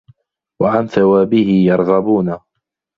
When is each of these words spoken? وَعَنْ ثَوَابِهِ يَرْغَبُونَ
وَعَنْ 0.61 0.87
ثَوَابِهِ 0.87 1.63
يَرْغَبُونَ 1.65 2.39